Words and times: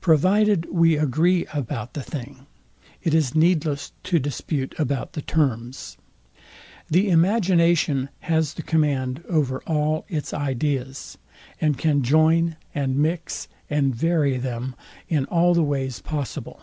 Provided 0.00 0.70
we 0.72 0.96
agree 0.96 1.46
about 1.52 1.94
the 1.94 2.02
thing, 2.04 2.46
it 3.02 3.12
is 3.12 3.34
needless 3.34 3.90
to 4.04 4.20
dispute 4.20 4.72
about 4.78 5.14
the 5.14 5.20
terms. 5.20 5.96
The 6.88 7.10
imagination 7.10 8.08
has 8.20 8.54
the 8.54 8.62
command 8.62 9.24
over 9.28 9.64
all 9.64 10.04
its 10.08 10.32
ideas, 10.32 11.18
and 11.60 11.76
can 11.76 12.04
join, 12.04 12.54
and 12.72 12.94
mix, 12.98 13.48
and 13.68 13.92
vary 13.92 14.36
them 14.36 14.76
in 15.08 15.24
all 15.24 15.54
the 15.54 15.64
ways 15.64 15.98
possible. 16.00 16.60